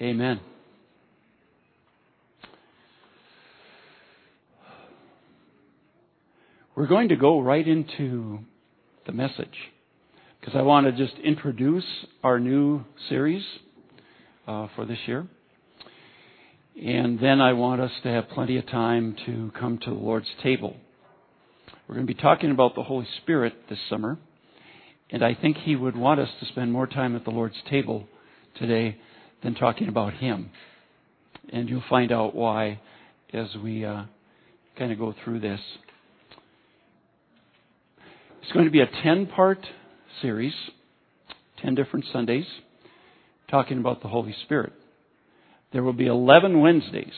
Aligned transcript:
Amen. 0.00 0.40
We're 6.74 6.86
going 6.86 7.10
to 7.10 7.16
go 7.16 7.40
right 7.40 7.66
into 7.66 8.38
the 9.04 9.12
message 9.12 9.54
because 10.40 10.56
I 10.56 10.62
want 10.62 10.86
to 10.86 10.92
just 10.92 11.18
introduce 11.22 11.84
our 12.24 12.40
new 12.40 12.82
series 13.10 13.44
uh, 14.48 14.68
for 14.74 14.86
this 14.86 14.96
year. 15.04 15.26
And 16.82 17.20
then 17.20 17.42
I 17.42 17.52
want 17.52 17.82
us 17.82 17.90
to 18.04 18.08
have 18.08 18.30
plenty 18.30 18.56
of 18.56 18.66
time 18.68 19.16
to 19.26 19.52
come 19.60 19.76
to 19.84 19.90
the 19.90 19.96
Lord's 19.96 20.30
table. 20.42 20.76
We're 21.86 21.96
going 21.96 22.06
to 22.06 22.14
be 22.14 22.18
talking 22.18 22.50
about 22.50 22.74
the 22.74 22.84
Holy 22.84 23.06
Spirit 23.20 23.52
this 23.68 23.78
summer. 23.90 24.16
And 25.10 25.22
I 25.22 25.34
think 25.34 25.58
He 25.58 25.76
would 25.76 25.94
want 25.94 26.20
us 26.20 26.30
to 26.40 26.46
spend 26.46 26.72
more 26.72 26.86
time 26.86 27.14
at 27.16 27.24
the 27.24 27.30
Lord's 27.30 27.60
table 27.68 28.06
today 28.58 28.96
than 29.42 29.54
talking 29.54 29.88
about 29.88 30.14
Him. 30.14 30.50
And 31.52 31.68
you'll 31.68 31.82
find 31.88 32.12
out 32.12 32.34
why 32.34 32.80
as 33.32 33.48
we 33.62 33.84
uh, 33.84 34.04
kind 34.78 34.92
of 34.92 34.98
go 34.98 35.14
through 35.24 35.40
this. 35.40 35.60
It's 38.42 38.52
going 38.52 38.64
to 38.64 38.70
be 38.70 38.80
a 38.80 38.90
10 39.02 39.26
part 39.26 39.64
series, 40.22 40.54
10 41.62 41.74
different 41.74 42.06
Sundays, 42.12 42.46
talking 43.50 43.78
about 43.78 44.02
the 44.02 44.08
Holy 44.08 44.34
Spirit. 44.44 44.72
There 45.72 45.82
will 45.82 45.92
be 45.92 46.06
11 46.06 46.60
Wednesdays 46.60 47.12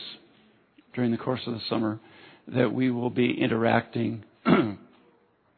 during 0.93 1.11
the 1.11 1.17
course 1.17 1.41
of 1.47 1.53
the 1.53 1.61
summer 1.69 1.99
that 2.47 2.73
we 2.73 2.91
will 2.91 3.09
be 3.09 3.37
interacting 3.41 4.23
on 4.45 4.77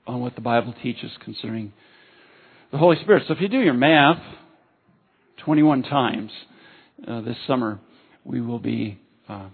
what 0.05 0.35
the 0.35 0.41
Bible 0.41 0.73
teaches 0.81 1.11
concerning 1.23 1.73
the 2.71 2.77
Holy 2.77 2.97
Spirit. 3.01 3.23
So 3.27 3.33
if 3.33 3.41
you 3.41 3.49
do 3.49 3.59
your 3.59 3.73
math, 3.73 4.21
21 5.43 5.83
times 5.83 6.31
uh, 7.07 7.21
this 7.21 7.37
summer, 7.47 7.79
we 8.23 8.41
will 8.41 8.59
be 8.59 8.99
uh, 9.29 9.47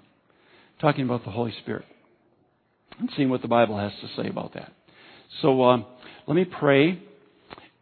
talking 0.80 1.06
about 1.06 1.24
the 1.26 1.32
Holy 1.32 1.54
Spirit 1.62 1.86
and 3.00 3.10
seeing 3.16 3.30
what 3.30 3.42
the 3.42 3.48
Bible 3.48 3.78
has 3.78 3.92
to 4.02 4.22
say 4.22 4.30
about 4.30 4.54
that. 4.54 4.72
So 5.42 5.64
um, 5.64 5.86
let 6.28 6.36
me 6.36 6.46
pray, 6.46 7.02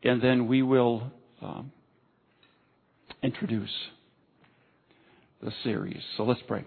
and 0.03 0.21
then 0.21 0.47
we 0.47 0.61
will 0.61 1.11
um, 1.41 1.71
introduce 3.23 3.73
the 5.41 5.51
series. 5.63 6.01
So 6.17 6.23
let's 6.23 6.41
pray. 6.47 6.65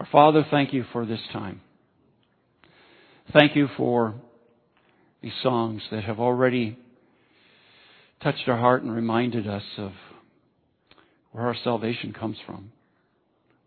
Our 0.00 0.08
Father, 0.10 0.44
thank 0.50 0.72
you 0.72 0.84
for 0.92 1.06
this 1.06 1.20
time. 1.32 1.60
Thank 3.32 3.56
you 3.56 3.68
for 3.76 4.14
these 5.22 5.32
songs 5.42 5.82
that 5.90 6.04
have 6.04 6.18
already 6.18 6.76
touched 8.22 8.48
our 8.48 8.58
heart 8.58 8.82
and 8.82 8.94
reminded 8.94 9.46
us 9.46 9.62
of 9.78 9.92
where 11.32 11.46
our 11.46 11.56
salvation 11.64 12.12
comes 12.12 12.36
from 12.46 12.70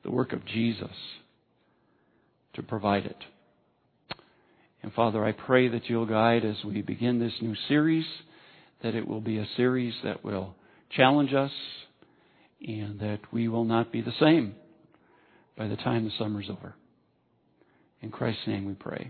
the 0.03 0.11
work 0.11 0.33
of 0.33 0.45
Jesus 0.45 0.95
to 2.53 2.63
provide 2.63 3.05
it. 3.05 3.17
And 4.83 4.93
Father, 4.93 5.25
I 5.25 5.31
pray 5.31 5.67
that 5.67 5.89
you'll 5.89 6.05
guide 6.05 6.45
as 6.45 6.63
we 6.63 6.83
begin 6.83 7.19
this 7.19 7.33
new 7.41 7.55
series, 7.67 8.05
that 8.83 8.93
it 8.93 9.07
will 9.07 9.19
be 9.19 9.39
a 9.39 9.47
series 9.57 9.95
that 10.03 10.23
will 10.23 10.55
challenge 10.91 11.33
us 11.33 11.51
and 12.61 12.99
that 12.99 13.19
we 13.31 13.47
will 13.47 13.65
not 13.65 13.91
be 13.91 14.01
the 14.01 14.13
same 14.19 14.55
by 15.57 15.67
the 15.67 15.75
time 15.75 16.05
the 16.05 16.11
summer's 16.19 16.49
over. 16.49 16.75
In 18.01 18.11
Christ's 18.11 18.45
name 18.45 18.65
we 18.65 18.73
pray. 18.73 19.09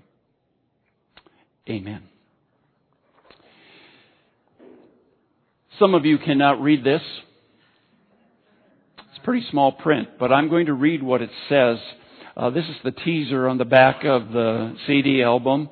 Amen. 1.69 2.03
Some 5.77 5.93
of 5.93 6.05
you 6.05 6.17
cannot 6.17 6.61
read 6.61 6.85
this. 6.85 7.01
It's 9.15 9.23
pretty 9.23 9.47
small 9.49 9.71
print, 9.71 10.09
but 10.19 10.33
I'm 10.33 10.49
going 10.49 10.65
to 10.65 10.73
read 10.73 11.01
what 11.01 11.21
it 11.21 11.29
says. 11.47 11.77
Uh, 12.35 12.49
this 12.49 12.65
is 12.65 12.75
the 12.83 12.91
teaser 12.91 13.47
on 13.47 13.57
the 13.57 13.63
back 13.63 14.03
of 14.03 14.33
the 14.33 14.75
CD 14.85 15.23
album 15.23 15.69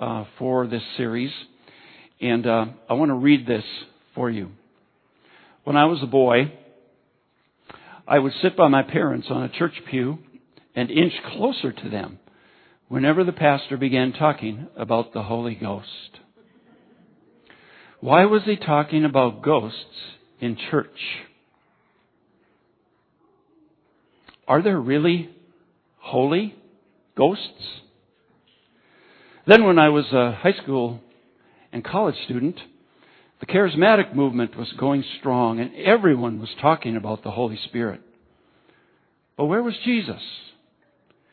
uh, 0.00 0.24
for 0.38 0.66
this 0.66 0.82
series. 0.96 1.30
And 2.22 2.46
uh, 2.46 2.64
I 2.88 2.94
want 2.94 3.10
to 3.10 3.14
read 3.14 3.46
this 3.46 3.64
for 4.14 4.30
you. 4.30 4.48
When 5.64 5.76
I 5.76 5.84
was 5.84 6.02
a 6.02 6.06
boy, 6.06 6.54
I 8.08 8.18
would 8.18 8.32
sit 8.40 8.56
by 8.56 8.68
my 8.68 8.82
parents 8.82 9.26
on 9.28 9.42
a 9.42 9.50
church 9.50 9.74
pew 9.90 10.18
and 10.74 10.90
inch 10.90 11.12
closer 11.34 11.72
to 11.72 11.90
them 11.90 12.18
whenever 12.88 13.24
the 13.24 13.32
pastor 13.32 13.76
began 13.76 14.14
talking 14.14 14.68
about 14.74 15.12
the 15.12 15.22
Holy 15.22 15.54
Ghost. 15.54 16.18
Why 18.00 18.24
was 18.24 18.44
he 18.46 18.56
talking 18.56 19.04
about 19.04 19.42
ghosts 19.42 19.84
in 20.40 20.56
church? 20.70 20.96
Are 24.48 24.62
there 24.62 24.78
really 24.78 25.30
holy 25.98 26.54
ghosts? 27.16 27.80
Then, 29.46 29.64
when 29.64 29.78
I 29.78 29.88
was 29.90 30.06
a 30.12 30.32
high 30.32 30.54
school 30.62 31.00
and 31.72 31.84
college 31.84 32.16
student, 32.24 32.56
the 33.40 33.46
charismatic 33.46 34.14
movement 34.14 34.56
was 34.56 34.72
going 34.78 35.04
strong 35.18 35.60
and 35.60 35.74
everyone 35.76 36.40
was 36.40 36.48
talking 36.60 36.96
about 36.96 37.22
the 37.22 37.30
Holy 37.30 37.58
Spirit. 37.64 38.00
But 39.36 39.44
where 39.46 39.62
was 39.62 39.74
Jesus? 39.84 40.22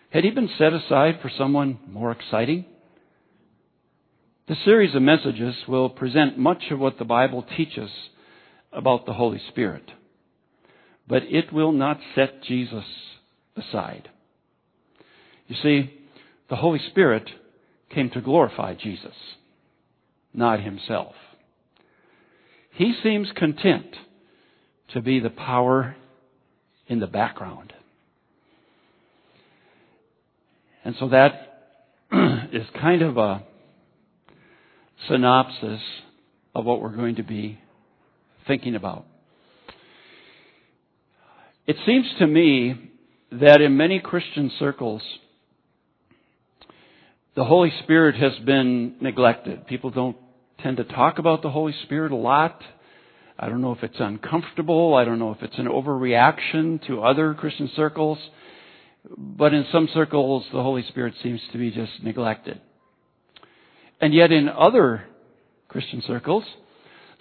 Had 0.09 0.23
he 0.23 0.29
been 0.29 0.49
set 0.57 0.73
aside 0.73 1.19
for 1.21 1.31
someone 1.35 1.79
more 1.87 2.11
exciting? 2.11 2.65
The 4.47 4.57
series 4.65 4.93
of 4.93 5.01
messages 5.01 5.55
will 5.67 5.89
present 5.89 6.37
much 6.37 6.63
of 6.69 6.79
what 6.79 6.99
the 6.99 7.05
Bible 7.05 7.45
teaches 7.55 7.89
about 8.73 9.05
the 9.05 9.13
Holy 9.13 9.41
Spirit, 9.49 9.89
but 11.07 11.23
it 11.23 11.51
will 11.51 11.71
not 11.71 11.99
set 12.15 12.43
Jesus 12.43 12.85
aside. 13.55 14.09
You 15.47 15.55
see, 15.61 15.93
the 16.49 16.55
Holy 16.55 16.79
Spirit 16.89 17.29
came 17.89 18.09
to 18.11 18.21
glorify 18.21 18.73
Jesus, 18.75 19.15
not 20.33 20.61
himself. 20.61 21.13
He 22.71 22.93
seems 23.03 23.29
content 23.35 23.95
to 24.93 25.01
be 25.01 25.19
the 25.19 25.29
power 25.29 25.95
in 26.87 26.99
the 26.99 27.07
background. 27.07 27.73
And 30.83 30.95
so 30.99 31.09
that 31.09 31.71
is 32.51 32.65
kind 32.79 33.01
of 33.01 33.17
a 33.17 33.43
synopsis 35.07 35.81
of 36.55 36.65
what 36.65 36.81
we're 36.81 36.95
going 36.95 37.15
to 37.15 37.23
be 37.23 37.59
thinking 38.47 38.75
about. 38.75 39.05
It 41.65 41.77
seems 41.85 42.05
to 42.19 42.27
me 42.27 42.91
that 43.31 43.61
in 43.61 43.77
many 43.77 43.99
Christian 43.99 44.51
circles, 44.59 45.01
the 47.35 47.45
Holy 47.45 47.71
Spirit 47.83 48.15
has 48.15 48.33
been 48.45 48.95
neglected. 48.99 49.65
People 49.65 49.89
don't 49.89 50.17
tend 50.61 50.77
to 50.77 50.83
talk 50.83 51.19
about 51.19 51.41
the 51.41 51.49
Holy 51.49 51.73
Spirit 51.83 52.11
a 52.11 52.17
lot. 52.17 52.61
I 53.39 53.47
don't 53.47 53.61
know 53.61 53.71
if 53.71 53.81
it's 53.81 53.95
uncomfortable. 53.97 54.93
I 54.93 55.05
don't 55.05 55.19
know 55.19 55.31
if 55.31 55.41
it's 55.41 55.57
an 55.57 55.67
overreaction 55.67 56.85
to 56.87 57.01
other 57.01 57.33
Christian 57.33 57.71
circles. 57.77 58.17
But 59.17 59.53
in 59.53 59.65
some 59.71 59.87
circles, 59.93 60.43
the 60.51 60.61
Holy 60.61 60.83
Spirit 60.89 61.13
seems 61.23 61.39
to 61.53 61.57
be 61.57 61.71
just 61.71 61.91
neglected. 62.03 62.59
And 64.01 64.13
yet 64.13 64.33
in 64.33 64.49
other 64.49 65.05
Christian 65.69 66.03
circles, 66.05 66.43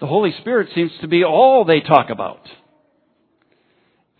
the 0.01 0.07
Holy 0.07 0.33
Spirit 0.41 0.67
seems 0.75 0.91
to 0.99 1.07
be 1.07 1.23
all 1.23 1.63
they 1.63 1.79
talk 1.79 2.09
about. 2.09 2.41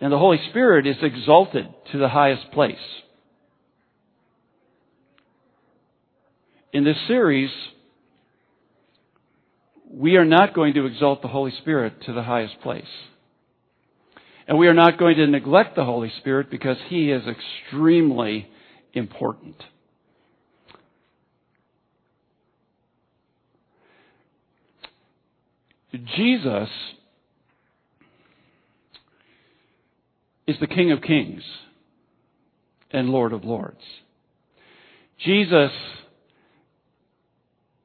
And 0.03 0.11
the 0.11 0.17
Holy 0.17 0.39
Spirit 0.49 0.85
is 0.85 0.97
exalted 1.01 1.65
to 1.93 1.97
the 1.97 2.09
highest 2.09 2.51
place. 2.51 2.75
In 6.73 6.83
this 6.83 6.97
series, 7.07 7.49
we 9.89 10.17
are 10.17 10.25
not 10.25 10.53
going 10.53 10.73
to 10.73 10.87
exalt 10.87 11.21
the 11.21 11.29
Holy 11.29 11.53
Spirit 11.61 12.01
to 12.05 12.11
the 12.11 12.21
highest 12.21 12.59
place. 12.59 12.83
And 14.45 14.57
we 14.57 14.67
are 14.67 14.73
not 14.73 14.99
going 14.99 15.15
to 15.15 15.25
neglect 15.25 15.77
the 15.77 15.85
Holy 15.85 16.11
Spirit 16.19 16.51
because 16.51 16.75
He 16.89 17.09
is 17.09 17.23
extremely 17.25 18.49
important. 18.93 19.55
Jesus 26.17 26.67
is 30.47 30.55
the 30.59 30.67
King 30.67 30.91
of 30.91 31.01
Kings 31.01 31.43
and 32.91 33.09
Lord 33.09 33.33
of 33.33 33.43
Lords. 33.43 33.81
Jesus 35.23 35.71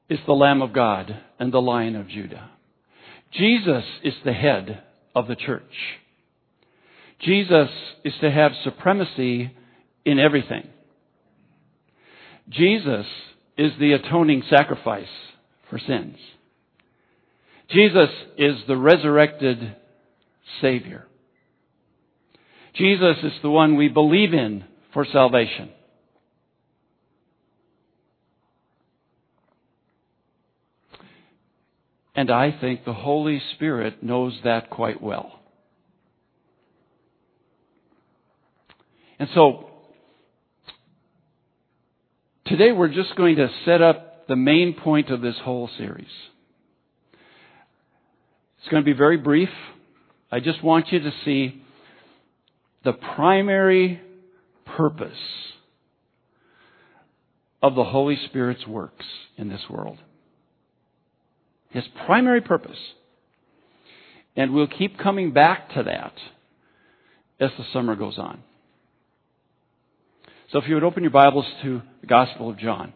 is 0.08 0.18
the 0.26 0.32
Lamb 0.32 0.62
of 0.62 0.72
God 0.72 1.16
and 1.38 1.52
the 1.52 1.60
Lion 1.60 1.96
of 1.96 2.08
Judah. 2.08 2.50
Jesus 3.32 3.84
is 4.02 4.14
the 4.24 4.32
head 4.32 4.82
of 5.14 5.28
the 5.28 5.36
church. 5.36 5.62
Jesus 7.20 7.68
is 8.04 8.14
to 8.20 8.30
have 8.30 8.52
supremacy 8.64 9.54
in 10.04 10.18
everything. 10.18 10.68
Jesus 12.48 13.06
is 13.56 13.72
the 13.78 13.92
atoning 13.92 14.42
sacrifice 14.48 15.06
for 15.68 15.78
sins. 15.78 16.16
Jesus 17.70 18.08
is 18.38 18.54
the 18.66 18.76
resurrected 18.76 19.76
Savior. 20.62 21.07
Jesus 22.78 23.16
is 23.24 23.32
the 23.42 23.50
one 23.50 23.76
we 23.76 23.88
believe 23.88 24.32
in 24.32 24.64
for 24.94 25.04
salvation. 25.04 25.70
And 32.14 32.30
I 32.30 32.56
think 32.60 32.84
the 32.84 32.92
Holy 32.92 33.42
Spirit 33.54 34.02
knows 34.02 34.38
that 34.44 34.70
quite 34.70 35.02
well. 35.02 35.40
And 39.18 39.28
so, 39.34 39.70
today 42.46 42.70
we're 42.70 42.94
just 42.94 43.16
going 43.16 43.36
to 43.36 43.48
set 43.64 43.82
up 43.82 44.28
the 44.28 44.36
main 44.36 44.74
point 44.74 45.10
of 45.10 45.20
this 45.20 45.36
whole 45.42 45.68
series. 45.78 46.06
It's 48.60 48.68
going 48.68 48.82
to 48.82 48.86
be 48.86 48.96
very 48.96 49.16
brief. 49.16 49.48
I 50.30 50.38
just 50.38 50.62
want 50.62 50.92
you 50.92 51.00
to 51.00 51.10
see 51.24 51.62
the 52.84 52.92
primary 52.92 54.00
purpose 54.64 55.12
of 57.62 57.74
the 57.74 57.84
Holy 57.84 58.18
Spirit's 58.26 58.66
works 58.66 59.06
in 59.36 59.48
this 59.48 59.62
world. 59.68 59.98
His 61.70 61.84
primary 62.06 62.40
purpose. 62.40 62.78
And 64.36 64.52
we'll 64.52 64.68
keep 64.68 64.98
coming 64.98 65.32
back 65.32 65.74
to 65.74 65.82
that 65.82 66.12
as 67.40 67.50
the 67.58 67.64
summer 67.72 67.96
goes 67.96 68.18
on. 68.18 68.42
So 70.52 70.58
if 70.58 70.68
you 70.68 70.74
would 70.74 70.84
open 70.84 71.02
your 71.02 71.10
Bibles 71.10 71.44
to 71.62 71.82
the 72.00 72.06
Gospel 72.06 72.48
of 72.50 72.58
John. 72.58 72.92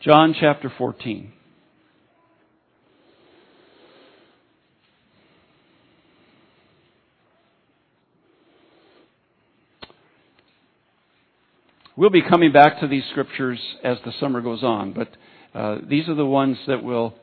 John 0.00 0.34
chapter 0.38 0.72
14. 0.78 1.32
We'll 11.98 12.10
be 12.10 12.20
coming 12.20 12.52
back 12.52 12.80
to 12.80 12.86
these 12.86 13.04
scriptures 13.10 13.58
as 13.82 13.96
the 14.04 14.12
summer 14.20 14.42
goes 14.42 14.62
on, 14.62 14.92
but 14.92 15.08
uh, 15.58 15.78
these 15.88 16.10
are 16.10 16.14
the 16.14 16.26
ones 16.26 16.58
that 16.66 16.82
will 16.82 17.14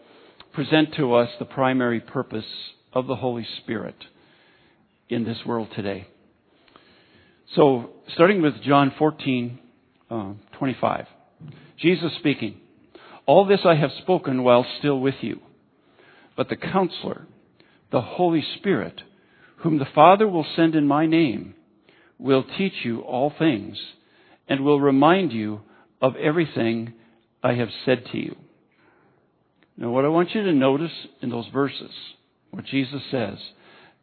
present 0.52 0.96
to 0.96 1.14
us 1.14 1.30
the 1.38 1.46
primary 1.46 2.00
purpose 2.00 2.48
of 2.92 3.06
the 3.06 3.16
Holy 3.16 3.46
Spirit 3.62 3.94
in 5.10 5.26
this 5.26 5.38
world 5.46 5.68
today. 5.76 6.08
So, 7.56 7.92
starting 8.16 8.42
with 8.42 8.64
John 8.64 8.92
14, 8.98 9.60
uh, 10.10 10.34
25. 10.58 11.06
Jesus 11.78 12.12
speaking, 12.18 12.58
All 13.28 13.46
this 13.46 13.62
I 13.66 13.76
have 13.76 13.92
spoken 14.02 14.44
while 14.44 14.66
still 14.80 15.00
with 15.00 15.16
you, 15.22 15.40
but 16.36 16.50
the 16.50 16.56
counselor, 16.56 17.28
the 17.92 18.02
Holy 18.02 18.44
Spirit, 18.58 19.04
whom 19.58 19.78
the 19.78 19.86
Father 19.94 20.28
will 20.28 20.48
send 20.56 20.74
in 20.74 20.88
my 20.88 21.06
name, 21.06 21.54
will 22.18 22.44
teach 22.58 22.74
you 22.84 23.02
all 23.02 23.32
things 23.38 23.78
and 24.48 24.64
will 24.64 24.80
remind 24.80 25.32
you 25.32 25.62
of 26.02 26.16
everything 26.16 26.94
I 27.42 27.54
have 27.54 27.70
said 27.86 28.06
to 28.12 28.18
you. 28.18 28.36
Now, 29.78 29.90
what 29.90 30.06
I 30.06 30.10
want 30.10 30.36
you 30.36 30.44
to 30.44 30.54
notice 30.54 30.92
in 31.22 31.30
those 31.30 31.48
verses, 31.52 31.92
what 32.52 32.66
Jesus 32.66 33.02
says 33.10 33.38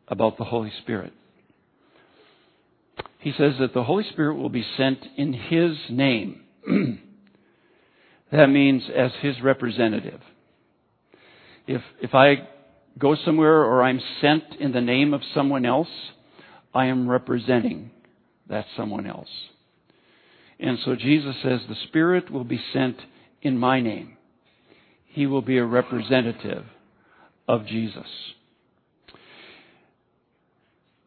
about 0.08 0.37
the 0.37 0.44
Holy 0.44 0.72
Spirit. 0.82 1.12
He 3.19 3.32
says 3.32 3.54
that 3.60 3.75
the 3.75 3.84
Holy 3.84 4.04
Spirit 4.10 4.37
will 4.37 4.48
be 4.48 4.66
sent 4.76 4.98
in 5.16 5.32
His 5.32 5.76
name. 5.88 6.42
that 8.32 8.46
means 8.46 8.82
as 8.94 9.12
His 9.20 9.40
representative. 9.40 10.20
If, 11.66 11.82
if 12.02 12.14
I 12.14 12.48
go 12.98 13.14
somewhere 13.25 13.62
or 13.62 13.82
I'm 13.82 14.00
sent 14.20 14.44
in 14.58 14.72
the 14.72 14.81
name 14.81 15.14
of 15.14 15.20
someone 15.34 15.64
else, 15.64 15.88
I 16.75 16.87
am 16.87 17.08
representing 17.08 17.90
that 18.48 18.66
someone 18.76 19.06
else. 19.06 19.28
And 20.60 20.78
so 20.84 20.94
Jesus 20.94 21.36
says, 21.42 21.60
The 21.68 21.76
Spirit 21.88 22.30
will 22.30 22.44
be 22.44 22.60
sent 22.72 22.96
in 23.42 23.56
my 23.56 23.80
name. 23.80 24.16
He 25.06 25.26
will 25.26 25.42
be 25.42 25.58
a 25.58 25.64
representative 25.64 26.64
of 27.48 27.66
Jesus. 27.66 28.06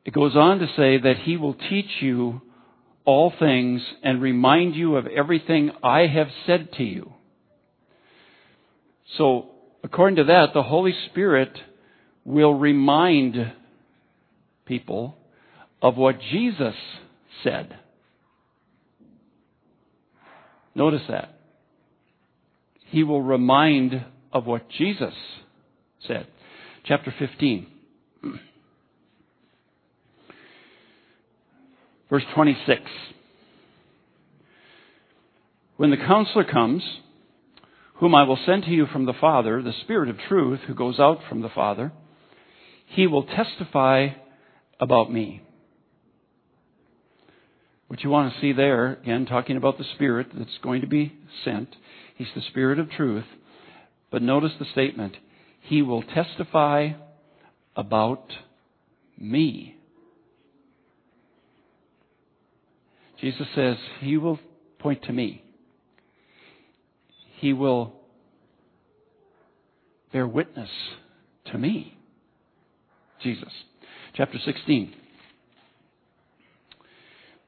It 0.05 0.13
goes 0.13 0.35
on 0.35 0.59
to 0.59 0.67
say 0.75 0.97
that 0.97 1.17
He 1.23 1.37
will 1.37 1.53
teach 1.53 2.01
you 2.01 2.41
all 3.05 3.31
things 3.37 3.81
and 4.01 4.21
remind 4.21 4.75
you 4.75 4.95
of 4.95 5.07
everything 5.07 5.71
I 5.83 6.07
have 6.07 6.27
said 6.45 6.69
to 6.77 6.83
you. 6.83 7.13
So, 9.17 9.49
according 9.83 10.17
to 10.17 10.23
that, 10.25 10.47
the 10.53 10.63
Holy 10.63 10.93
Spirit 11.09 11.55
will 12.25 12.53
remind 12.53 13.53
people 14.65 15.15
of 15.81 15.97
what 15.97 16.19
Jesus 16.31 16.75
said. 17.43 17.77
Notice 20.75 21.03
that. 21.09 21.39
He 22.87 23.03
will 23.03 23.21
remind 23.21 24.05
of 24.31 24.45
what 24.45 24.69
Jesus 24.69 25.13
said. 26.07 26.27
Chapter 26.85 27.13
15. 27.17 27.67
Verse 32.09 32.23
26. 32.35 32.81
When 35.77 35.89
the 35.89 35.97
counselor 35.97 36.43
comes, 36.43 36.83
whom 37.95 38.13
I 38.15 38.23
will 38.23 38.39
send 38.45 38.63
to 38.63 38.69
you 38.69 38.85
from 38.85 39.05
the 39.05 39.13
Father, 39.13 39.61
the 39.61 39.73
Spirit 39.83 40.09
of 40.09 40.17
truth 40.27 40.59
who 40.67 40.73
goes 40.75 40.99
out 40.99 41.19
from 41.29 41.41
the 41.41 41.49
Father, 41.49 41.91
he 42.87 43.07
will 43.07 43.23
testify 43.23 44.09
about 44.79 45.11
me. 45.11 45.41
What 47.93 48.03
you 48.03 48.09
want 48.09 48.33
to 48.33 48.41
see 48.41 48.53
there, 48.53 48.93
again, 48.93 49.27
talking 49.27 49.55
about 49.55 49.77
the 49.77 49.83
Spirit 49.93 50.29
that's 50.33 50.57
going 50.63 50.81
to 50.81 50.87
be 50.87 51.13
sent. 51.45 51.75
He's 52.15 52.27
the 52.33 52.41
Spirit 52.41 52.79
of 52.79 52.89
truth. 52.89 53.25
But 54.09 54.23
notice 54.23 54.53
the 54.57 54.65
statement 54.71 55.15
He 55.61 55.83
will 55.83 56.01
testify 56.01 56.93
about 57.75 58.33
me. 59.15 59.75
Jesus 63.21 63.45
says, 63.53 63.77
He 63.99 64.17
will 64.17 64.39
point 64.79 65.03
to 65.03 65.13
me. 65.13 65.43
He 67.37 67.53
will 67.53 67.93
bear 70.11 70.25
witness 70.25 70.69
to 71.51 71.59
me. 71.59 71.95
Jesus. 73.21 73.53
Chapter 74.15 74.39
16. 74.43 74.95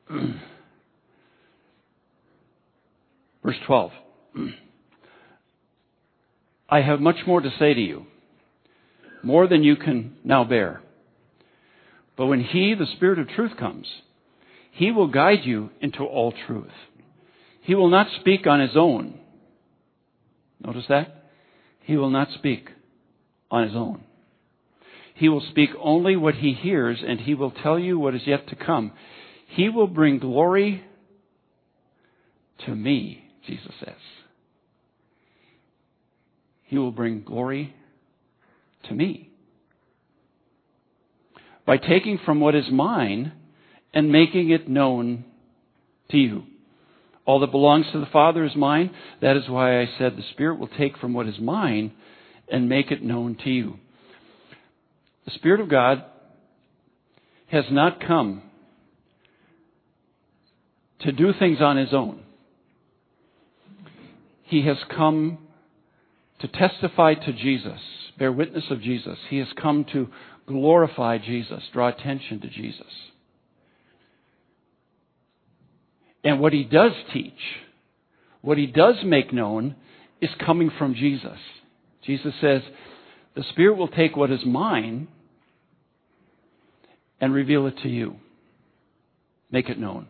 Verse 3.43 3.57
12. 3.65 3.91
I 6.67 6.81
have 6.81 6.99
much 6.99 7.17
more 7.27 7.41
to 7.41 7.49
say 7.59 7.73
to 7.73 7.81
you, 7.81 8.05
more 9.23 9.47
than 9.47 9.63
you 9.63 9.75
can 9.75 10.17
now 10.23 10.43
bear. 10.43 10.81
But 12.17 12.25
when 12.27 12.41
He, 12.41 12.73
the 12.75 12.87
Spirit 12.95 13.19
of 13.19 13.27
truth, 13.29 13.55
comes, 13.57 13.87
He 14.71 14.91
will 14.91 15.07
guide 15.07 15.41
you 15.43 15.69
into 15.81 16.03
all 16.03 16.33
truth. 16.47 16.71
He 17.61 17.75
will 17.75 17.89
not 17.89 18.07
speak 18.19 18.47
on 18.47 18.59
His 18.59 18.75
own. 18.75 19.19
Notice 20.59 20.85
that? 20.89 21.29
He 21.83 21.97
will 21.97 22.09
not 22.09 22.29
speak 22.33 22.69
on 23.51 23.67
His 23.67 23.75
own. 23.75 24.03
He 25.13 25.29
will 25.29 25.43
speak 25.51 25.69
only 25.79 26.15
what 26.15 26.35
He 26.35 26.53
hears, 26.53 26.99
and 27.05 27.19
He 27.19 27.35
will 27.35 27.51
tell 27.51 27.77
you 27.77 27.99
what 27.99 28.15
is 28.15 28.21
yet 28.25 28.47
to 28.49 28.55
come. 28.55 28.91
He 29.55 29.69
will 29.69 29.87
bring 29.87 30.19
glory 30.19 30.83
to 32.65 32.75
me, 32.75 33.23
Jesus 33.47 33.71
says. 33.79 33.95
He 36.63 36.77
will 36.77 36.91
bring 36.91 37.23
glory 37.23 37.73
to 38.89 38.93
me. 38.93 39.29
By 41.65 41.77
taking 41.77 42.19
from 42.25 42.41
what 42.41 42.53
is 42.53 42.65
mine 42.69 43.31
and 43.93 44.11
making 44.11 44.49
it 44.49 44.67
known 44.67 45.23
to 46.11 46.17
you. 46.17 46.43
All 47.25 47.39
that 47.39 47.51
belongs 47.51 47.85
to 47.93 47.99
the 48.01 48.07
Father 48.07 48.43
is 48.43 48.57
mine. 48.57 48.91
That 49.21 49.37
is 49.37 49.47
why 49.47 49.79
I 49.79 49.87
said 49.97 50.17
the 50.17 50.23
Spirit 50.31 50.59
will 50.59 50.67
take 50.67 50.97
from 50.97 51.13
what 51.13 51.27
is 51.27 51.39
mine 51.39 51.93
and 52.51 52.67
make 52.67 52.91
it 52.91 53.01
known 53.01 53.37
to 53.45 53.49
you. 53.49 53.79
The 55.23 55.31
Spirit 55.31 55.61
of 55.61 55.69
God 55.69 56.03
has 57.47 57.63
not 57.71 58.05
come 58.05 58.41
to 61.01 61.11
do 61.11 61.33
things 61.37 61.59
on 61.61 61.77
his 61.77 61.93
own. 61.93 62.23
He 64.43 64.65
has 64.65 64.77
come 64.95 65.39
to 66.39 66.47
testify 66.47 67.15
to 67.15 67.33
Jesus, 67.33 67.79
bear 68.17 68.31
witness 68.31 68.65
of 68.69 68.81
Jesus. 68.81 69.17
He 69.29 69.39
has 69.39 69.47
come 69.59 69.85
to 69.93 70.09
glorify 70.47 71.17
Jesus, 71.17 71.63
draw 71.73 71.87
attention 71.87 72.41
to 72.41 72.49
Jesus. 72.49 72.87
And 76.23 76.39
what 76.39 76.53
he 76.53 76.63
does 76.63 76.91
teach, 77.13 77.33
what 78.41 78.57
he 78.57 78.67
does 78.67 78.95
make 79.03 79.33
known, 79.33 79.75
is 80.21 80.29
coming 80.43 80.71
from 80.77 80.95
Jesus. 80.95 81.37
Jesus 82.05 82.33
says, 82.41 82.61
The 83.35 83.43
Spirit 83.51 83.77
will 83.77 83.87
take 83.87 84.15
what 84.15 84.31
is 84.31 84.45
mine 84.45 85.07
and 87.19 87.33
reveal 87.33 87.67
it 87.67 87.77
to 87.83 87.89
you. 87.89 88.17
Make 89.51 89.69
it 89.69 89.79
known. 89.79 90.07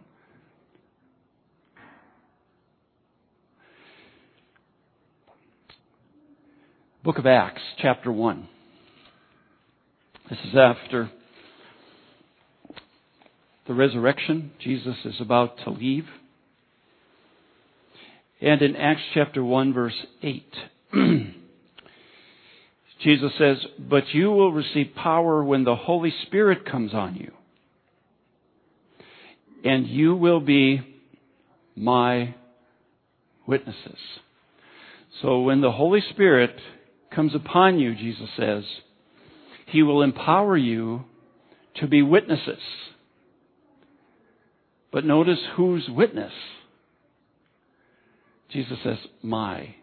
Book 7.06 7.20
of 7.20 7.28
Acts, 7.28 7.62
chapter 7.78 8.12
1. 8.12 8.48
This 10.28 10.40
is 10.40 10.56
after 10.56 11.12
the 13.68 13.76
resurrection. 13.76 14.50
Jesus 14.60 14.96
is 15.06 15.14
about 15.22 15.60
to 15.66 15.70
leave. 15.70 16.08
And 18.42 18.60
in 18.64 18.76
Acts 18.76 19.04
chapter 19.14 19.44
1, 19.44 19.72
verse 19.72 19.94
8, 20.24 20.52
Jesus 23.04 23.32
says, 23.38 23.58
But 23.78 24.06
you 24.12 24.32
will 24.32 24.52
receive 24.52 24.96
power 24.96 25.44
when 25.44 25.64
the 25.64 25.76
Holy 25.76 26.12
Spirit 26.26 26.66
comes 26.66 26.96
on 26.96 27.18
you. 27.18 27.34
And 29.64 29.86
you 29.86 30.16
will 30.16 30.40
be 30.40 30.82
my 31.76 32.34
witnesses. 33.46 34.00
So 35.22 35.42
when 35.42 35.62
the 35.62 35.72
Holy 35.72 36.02
Spirit 36.10 36.60
comes 37.16 37.34
upon 37.34 37.80
you, 37.80 37.96
Jesus 37.96 38.30
says, 38.38 38.64
He 39.68 39.84
will 39.84 40.02
empower 40.02 40.58
you 40.58 41.06
to 41.78 41.88
be 41.88 42.02
witnesses. 42.02 42.60
But 44.92 45.06
notice 45.06 45.40
whose 45.56 45.88
witness? 45.90 46.32
Jesus 48.52 48.78
says, 48.84 48.98
My 49.22 49.76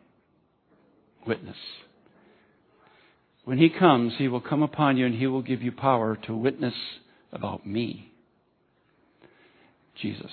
witness. 1.26 1.56
When 3.44 3.58
He 3.58 3.70
comes, 3.70 4.14
He 4.18 4.28
will 4.28 4.40
come 4.40 4.62
upon 4.62 4.96
you 4.96 5.06
and 5.06 5.14
He 5.14 5.26
will 5.26 5.42
give 5.42 5.62
you 5.62 5.72
power 5.72 6.16
to 6.26 6.34
witness 6.34 6.74
about 7.32 7.66
me. 7.66 8.12
Jesus. 10.00 10.30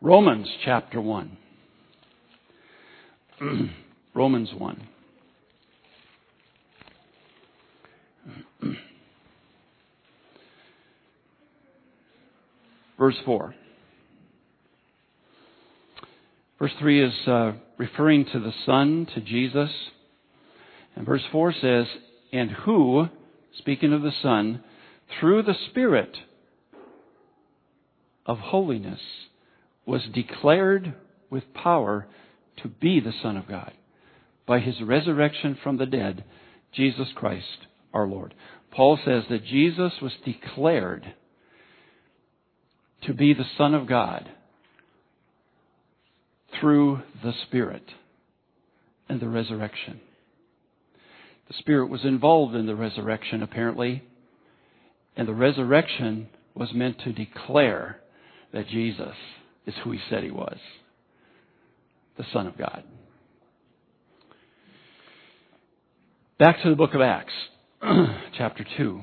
Romans 0.00 0.48
chapter 0.64 1.00
1. 1.00 1.36
Romans 4.14 4.50
1. 4.56 4.88
Verse 12.98 13.16
4. 13.24 13.54
Verse 16.58 16.72
3 16.78 17.04
is 17.04 17.12
uh, 17.26 17.52
referring 17.76 18.24
to 18.26 18.38
the 18.38 18.52
Son, 18.64 19.08
to 19.14 19.20
Jesus. 19.20 19.70
And 20.94 21.04
verse 21.04 21.24
4 21.32 21.52
says, 21.60 21.86
And 22.32 22.52
who, 22.52 23.08
speaking 23.58 23.92
of 23.92 24.02
the 24.02 24.12
Son, 24.22 24.62
through 25.18 25.42
the 25.42 25.56
Spirit 25.70 26.16
of 28.24 28.38
holiness, 28.38 29.00
was 29.84 30.02
declared 30.14 30.94
with 31.28 31.52
power 31.54 32.06
to 32.62 32.68
be 32.68 33.00
the 33.00 33.14
Son 33.20 33.36
of 33.36 33.48
God 33.48 33.72
by 34.46 34.60
his 34.60 34.80
resurrection 34.80 35.58
from 35.60 35.78
the 35.78 35.86
dead, 35.86 36.22
Jesus 36.72 37.08
Christ 37.16 37.66
our 37.92 38.06
Lord. 38.06 38.34
Paul 38.70 38.98
says 39.04 39.24
that 39.28 39.44
Jesus 39.44 39.92
was 40.00 40.12
declared 40.24 41.14
to 43.06 43.12
be 43.12 43.34
the 43.34 43.44
Son 43.58 43.74
of 43.74 43.86
God 43.86 44.28
through 46.60 47.02
the 47.22 47.32
Spirit 47.46 47.84
and 49.08 49.20
the 49.20 49.28
resurrection. 49.28 50.00
The 51.48 51.54
Spirit 51.58 51.90
was 51.90 52.04
involved 52.04 52.54
in 52.54 52.66
the 52.66 52.76
resurrection, 52.76 53.42
apparently, 53.42 54.02
and 55.16 55.28
the 55.28 55.34
resurrection 55.34 56.28
was 56.54 56.72
meant 56.72 57.00
to 57.00 57.12
declare 57.12 58.00
that 58.52 58.68
Jesus 58.68 59.14
is 59.66 59.74
who 59.82 59.90
he 59.90 59.98
said 60.08 60.22
he 60.22 60.30
was 60.30 60.58
the 62.16 62.24
Son 62.32 62.46
of 62.46 62.56
God. 62.58 62.84
Back 66.38 66.62
to 66.62 66.70
the 66.70 66.76
book 66.76 66.94
of 66.94 67.00
Acts. 67.00 67.32
chapter 68.38 68.64
2. 68.76 69.00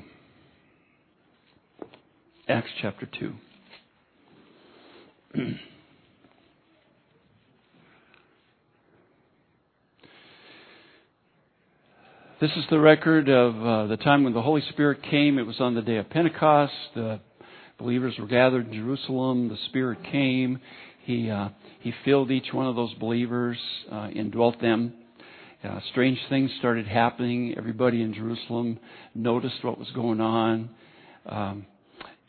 Acts 2.48 2.70
chapter 2.80 3.06
2. 3.18 3.34
this 12.40 12.50
is 12.56 12.64
the 12.70 12.80
record 12.80 13.28
of 13.28 13.54
uh, 13.54 13.86
the 13.86 13.98
time 13.98 14.24
when 14.24 14.32
the 14.32 14.40
Holy 14.40 14.62
Spirit 14.70 15.02
came. 15.02 15.38
It 15.38 15.46
was 15.46 15.60
on 15.60 15.74
the 15.74 15.82
day 15.82 15.98
of 15.98 16.08
Pentecost. 16.08 16.72
The 16.94 17.20
believers 17.78 18.14
were 18.18 18.26
gathered 18.26 18.68
in 18.68 18.72
Jerusalem. 18.72 19.50
The 19.50 19.58
Spirit 19.68 19.98
came. 20.10 20.58
He, 21.04 21.28
uh, 21.28 21.50
he 21.80 21.92
filled 22.06 22.30
each 22.30 22.50
one 22.54 22.66
of 22.66 22.76
those 22.76 22.94
believers, 22.94 23.58
uh, 23.92 24.08
indwelt 24.14 24.58
them. 24.62 24.94
Uh, 25.62 25.78
strange 25.90 26.18
things 26.30 26.50
started 26.58 26.86
happening. 26.86 27.54
Everybody 27.58 28.00
in 28.00 28.14
Jerusalem 28.14 28.78
noticed 29.14 29.62
what 29.62 29.78
was 29.78 29.90
going 29.94 30.18
on. 30.18 30.70
Um, 31.26 31.66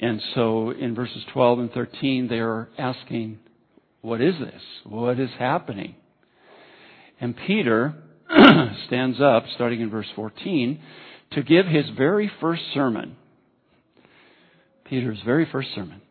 and 0.01 0.21
so 0.35 0.71
in 0.71 0.95
verses 0.95 1.23
12 1.31 1.59
and 1.59 1.71
13, 1.71 2.27
they 2.27 2.39
are 2.39 2.67
asking, 2.77 3.39
What 4.01 4.19
is 4.19 4.35
this? 4.37 4.61
What 4.83 5.17
is 5.17 5.29
happening? 5.39 5.95
And 7.21 7.33
Peter 7.47 7.93
stands 8.87 9.21
up, 9.21 9.45
starting 9.55 9.79
in 9.79 9.89
verse 9.89 10.09
14, 10.13 10.81
to 11.31 11.43
give 11.43 11.67
his 11.67 11.85
very 11.97 12.29
first 12.41 12.63
sermon. 12.73 13.15
Peter's 14.83 15.19
very 15.23 15.47
first 15.49 15.69
sermon. 15.73 16.01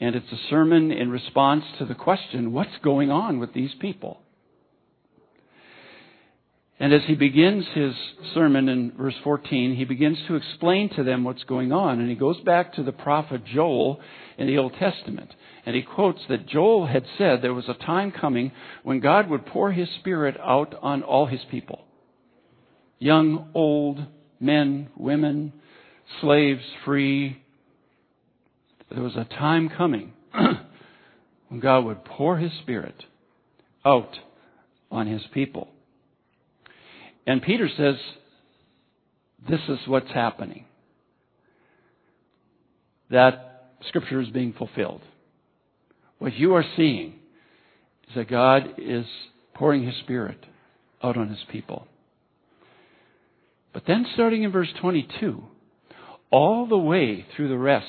And 0.00 0.14
it's 0.14 0.30
a 0.30 0.48
sermon 0.50 0.92
in 0.92 1.10
response 1.10 1.64
to 1.80 1.84
the 1.84 1.96
question, 1.96 2.52
What's 2.52 2.78
going 2.84 3.10
on 3.10 3.40
with 3.40 3.52
these 3.54 3.72
people? 3.80 4.20
And 6.82 6.92
as 6.92 7.02
he 7.06 7.14
begins 7.14 7.64
his 7.74 7.94
sermon 8.34 8.68
in 8.68 8.90
verse 8.98 9.14
14, 9.22 9.76
he 9.76 9.84
begins 9.84 10.18
to 10.26 10.34
explain 10.34 10.90
to 10.96 11.04
them 11.04 11.22
what's 11.22 11.44
going 11.44 11.70
on. 11.70 12.00
And 12.00 12.10
he 12.10 12.16
goes 12.16 12.40
back 12.40 12.74
to 12.74 12.82
the 12.82 12.90
prophet 12.90 13.44
Joel 13.44 14.00
in 14.36 14.48
the 14.48 14.58
Old 14.58 14.72
Testament. 14.80 15.32
And 15.64 15.76
he 15.76 15.82
quotes 15.82 16.18
that 16.28 16.48
Joel 16.48 16.88
had 16.88 17.04
said 17.16 17.40
there 17.40 17.54
was 17.54 17.68
a 17.68 17.74
time 17.74 18.10
coming 18.10 18.50
when 18.82 18.98
God 18.98 19.30
would 19.30 19.46
pour 19.46 19.70
his 19.70 19.88
spirit 20.00 20.36
out 20.42 20.74
on 20.82 21.04
all 21.04 21.26
his 21.26 21.38
people 21.52 21.84
young, 22.98 23.50
old, 23.54 24.04
men, 24.40 24.88
women, 24.96 25.52
slaves, 26.20 26.62
free. 26.84 27.40
There 28.90 29.04
was 29.04 29.14
a 29.14 29.24
time 29.24 29.68
coming 29.68 30.14
when 31.48 31.60
God 31.60 31.84
would 31.84 32.04
pour 32.04 32.38
his 32.38 32.50
spirit 32.60 33.04
out 33.84 34.16
on 34.90 35.06
his 35.06 35.22
people. 35.32 35.71
And 37.26 37.42
Peter 37.42 37.68
says, 37.76 37.96
this 39.48 39.60
is 39.68 39.78
what's 39.86 40.10
happening. 40.12 40.64
That 43.10 43.68
scripture 43.88 44.20
is 44.20 44.28
being 44.28 44.52
fulfilled. 44.52 45.02
What 46.18 46.34
you 46.34 46.54
are 46.54 46.64
seeing 46.76 47.14
is 48.08 48.14
that 48.14 48.30
God 48.30 48.74
is 48.78 49.06
pouring 49.54 49.84
His 49.84 49.96
Spirit 49.96 50.38
out 51.02 51.16
on 51.16 51.28
His 51.28 51.44
people. 51.50 51.86
But 53.72 53.84
then 53.86 54.06
starting 54.14 54.42
in 54.42 54.52
verse 54.52 54.72
22, 54.80 55.42
all 56.30 56.66
the 56.66 56.78
way 56.78 57.26
through 57.34 57.48
the 57.48 57.58
rest 57.58 57.86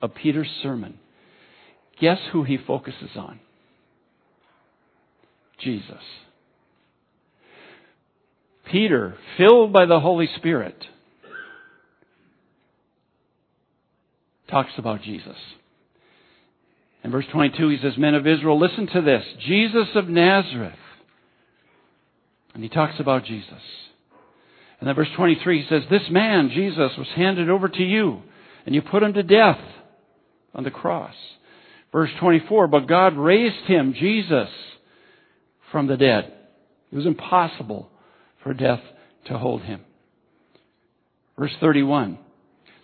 of 0.00 0.14
Peter's 0.14 0.50
sermon, 0.62 0.98
guess 2.00 2.18
who 2.32 2.44
he 2.44 2.56
focuses 2.56 3.10
on? 3.16 3.40
Jesus. 5.60 6.02
Peter, 8.70 9.16
filled 9.36 9.72
by 9.72 9.86
the 9.86 10.00
Holy 10.00 10.28
Spirit, 10.36 10.76
talks 14.48 14.72
about 14.78 15.02
Jesus. 15.02 15.36
In 17.02 17.10
verse 17.10 17.26
22, 17.32 17.68
he 17.68 17.78
says, 17.82 17.98
Men 17.98 18.14
of 18.14 18.26
Israel, 18.26 18.58
listen 18.58 18.86
to 18.88 19.02
this. 19.02 19.24
Jesus 19.46 19.88
of 19.94 20.08
Nazareth. 20.08 20.78
And 22.54 22.62
he 22.62 22.68
talks 22.68 22.98
about 22.98 23.24
Jesus. 23.24 23.60
And 24.80 24.88
then 24.88 24.94
verse 24.94 25.08
23, 25.16 25.62
he 25.62 25.68
says, 25.68 25.82
This 25.90 26.08
man, 26.10 26.50
Jesus, 26.50 26.92
was 26.96 27.08
handed 27.14 27.50
over 27.50 27.68
to 27.68 27.82
you, 27.82 28.22
and 28.64 28.74
you 28.74 28.82
put 28.82 29.02
him 29.02 29.12
to 29.14 29.22
death 29.22 29.60
on 30.54 30.64
the 30.64 30.70
cross. 30.70 31.14
Verse 31.92 32.10
24, 32.20 32.68
But 32.68 32.88
God 32.88 33.16
raised 33.16 33.66
him, 33.66 33.94
Jesus, 33.94 34.48
from 35.70 35.86
the 35.86 35.96
dead. 35.96 36.32
It 36.90 36.96
was 36.96 37.06
impossible 37.06 37.90
for 38.44 38.54
death 38.54 38.80
to 39.26 39.36
hold 39.36 39.62
him. 39.62 39.80
Verse 41.36 41.52
31. 41.60 42.18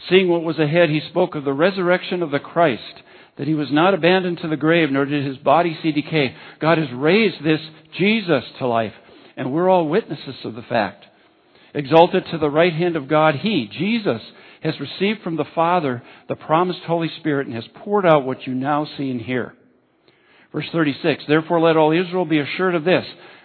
Seeing 0.09 0.29
what 0.29 0.43
was 0.43 0.59
ahead, 0.59 0.89
he 0.89 1.01
spoke 1.11 1.37
of 1.37 1.45
the 1.45 1.53
resurrection 1.53 2.23
of 2.23 2.31
the 2.31 2.41
Christ, 2.41 3.03
that 3.39 3.47
he 3.47 3.55
was 3.55 3.69
not 3.71 3.95
abandoned 3.95 4.39
to 4.39 4.49
the 4.49 4.57
grave, 4.57 4.91
nor 4.91 5.05
did 5.05 5.25
his 5.25 5.37
body 5.37 5.79
see 5.83 5.93
decay. 5.93 6.35
God 6.61 6.79
has 6.79 6.89
raised 6.93 7.45
this 7.45 7.61
Jesus 7.97 8.43
to 8.59 8.67
life, 8.67 8.95
and 9.37 9.53
we're 9.53 9.69
all 9.69 9.87
witnesses 9.87 10.35
of 10.45 10.55
the 10.55 10.63
fact. 10.63 11.05
Exalted 11.75 12.25
to 12.31 12.39
the 12.39 12.51
right 12.51 12.73
hand 12.73 12.97
of 12.97 13.09
God, 13.09 13.37
he, 13.37 13.69
Jesus, 13.71 14.23
has 14.63 14.75
received 14.81 15.23
from 15.23 15.37
the 15.37 15.45
Father 15.55 16.03
the 16.29 16.35
promised 16.35 16.81
Holy 16.81 17.11
Spirit 17.21 17.47
and 17.47 17.55
has 17.55 17.65
poured 17.77 18.07
out 18.07 18.25
what 18.25 18.47
you 18.47 18.55
now 18.55 18.87
see 18.97 19.11
and 19.11 19.21
hear. 19.21 19.55
Verse 20.53 20.67
36, 20.73 21.25
Therefore 21.29 21.61
let 21.61 21.77
all 21.77 21.93
Israel 21.93 22.25
be 22.25 22.41
assured 22.41 22.75
of 22.75 22.85
this. 22.85 23.05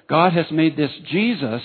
God 0.09 0.33
has 0.33 0.45
made 0.51 0.75
this 0.75 0.91
Jesus, 1.11 1.61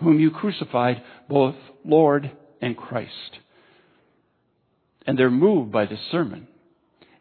whom 0.00 0.20
you 0.20 0.30
crucified, 0.30 1.02
both 1.28 1.54
Lord 1.84 2.30
and 2.60 2.76
Christ. 2.76 3.38
And 5.06 5.18
they're 5.18 5.30
moved 5.30 5.70
by 5.70 5.86
this 5.86 6.00
sermon. 6.10 6.48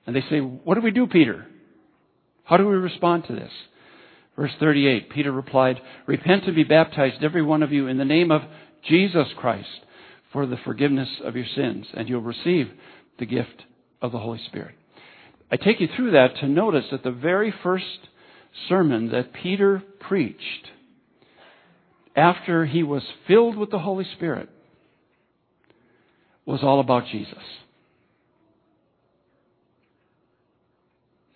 And 0.06 0.15
they 0.15 0.24
say, 0.30 0.39
What 0.39 0.75
do 0.75 0.82
we 0.82 0.92
do, 0.92 1.08
Peter? 1.08 1.46
How 2.44 2.58
do 2.58 2.68
we 2.68 2.75
respond 2.75 3.25
to 3.27 3.36
this? 3.36 3.51
Verse 4.36 4.51
38, 4.60 5.12
Peter 5.12 5.32
replied, 5.32 5.80
Repent 6.08 6.46
and 6.46 6.56
be 6.56 6.63
baptized, 6.63 7.24
every 7.24 7.44
one 7.44 7.63
of 7.63 7.72
you, 7.72 7.88
in 7.88 7.98
the 7.98 8.06
name 8.06 8.32
of 8.32 8.42
Jesus 8.88 9.27
Christ 9.38 9.68
for 10.34 10.46
the 10.48 10.58
forgiveness 10.65 11.10
of 11.24 11.36
your 11.36 11.46
sins, 11.56 11.86
and 11.94 12.10
you'll 12.10 12.22
receive 12.22 12.70
the 13.20 13.25
gift 13.25 13.63
of 14.01 14.12
the 14.12 14.20
Holy 14.20 14.42
Spirit. 14.48 14.75
I 15.51 15.58
take 15.58 15.80
you 15.80 15.88
through 15.96 16.12
that 16.12 16.36
to 16.42 16.48
notice 16.48 16.86
that 16.92 17.03
the 17.03 17.12
very 17.12 17.53
first 17.62 17.86
sermon 18.68 19.12
that 19.12 19.34
Peter 19.34 19.84
preached 20.00 20.68
after 22.15 22.65
he 22.65 22.84
was 22.84 23.03
filled 23.27 23.58
with 23.58 23.72
the 23.72 23.79
Holy 23.79 24.05
Spirit 24.15 24.50
was 26.46 26.62
all 26.63 26.79
about 26.79 27.08
Jesus. 27.08 27.43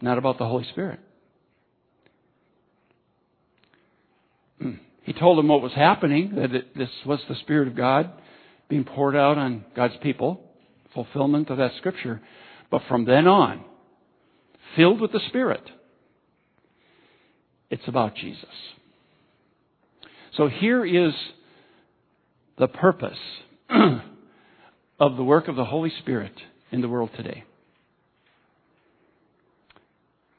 Not 0.02 0.18
about 0.18 0.38
the 0.38 0.46
Holy 0.46 0.66
Spirit. 0.72 1.00
Hmm. 4.62 4.74
He 5.04 5.14
told 5.14 5.38
them 5.38 5.48
what 5.48 5.62
was 5.62 5.74
happening, 5.74 6.36
that 6.36 6.54
it, 6.54 6.78
this 6.78 6.90
was 7.06 7.20
the 7.28 7.36
Spirit 7.36 7.68
of 7.68 7.76
God 7.76 8.12
being 8.70 8.84
poured 8.84 9.16
out 9.16 9.38
on 9.38 9.66
God's 9.76 9.96
people, 10.04 10.42
fulfillment 10.94 11.50
of 11.50 11.58
that 11.58 11.72
scripture. 11.78 12.22
But 12.70 12.82
from 12.88 13.06
then 13.06 13.28
on, 13.28 13.64
filled 14.76 15.00
with 15.00 15.14
the 15.14 15.22
Spirit, 15.30 15.64
it's 17.70 17.88
about 17.88 18.16
Jesus. 18.16 18.46
So 20.38 20.48
here 20.48 20.86
is 20.86 21.14
the 22.60 22.68
purpose 22.68 23.18
of 25.00 25.18
the 25.18 25.24
work 25.24 25.48
of 25.48 25.56
the 25.56 25.66
Holy 25.66 25.92
Spirit 26.00 26.34
in 26.72 26.82
the 26.82 26.88
world 26.88 27.10
today 27.18 27.44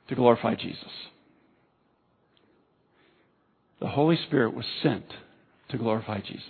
to 0.08 0.14
glorify 0.14 0.54
Jesus. 0.54 0.88
The 3.80 3.88
Holy 3.88 4.16
Spirit 4.26 4.54
was 4.54 4.64
sent 4.82 5.04
to 5.70 5.76
glorify 5.76 6.20
Jesus, 6.20 6.44